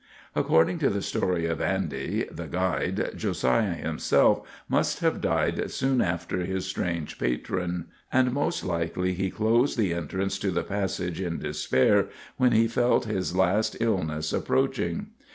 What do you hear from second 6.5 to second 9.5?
strange patron, and most likely he